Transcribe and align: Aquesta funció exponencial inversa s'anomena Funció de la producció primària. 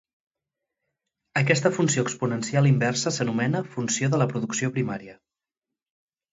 Aquesta 1.41 1.71
funció 1.75 2.05
exponencial 2.07 2.71
inversa 2.71 3.15
s'anomena 3.19 3.63
Funció 3.77 4.13
de 4.15 4.23
la 4.25 4.31
producció 4.35 4.75
primària. 4.81 5.19